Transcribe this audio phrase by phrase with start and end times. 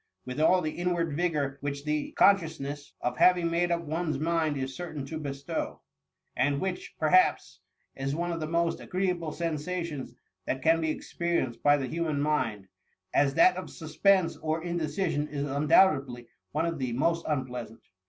[0.25, 4.57] with all that inward vigour which the consci ousness of having made up one^s mind
[4.57, 5.79] is cer tain to bestow;
[6.35, 7.59] and whicb^ perhaps,
[7.95, 10.15] is one of the most agreeable sensations
[10.47, 12.67] that can be ex perienced by the human mind,
[13.13, 17.83] as that of sus pense or indecision is undoubtedly one of the most unpleasant.